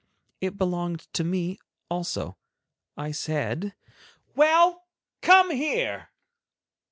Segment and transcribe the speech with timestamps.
[0.39, 2.35] It belonged to me also.
[2.97, 3.75] I said:
[4.35, 4.87] "Well,
[5.21, 6.09] come here."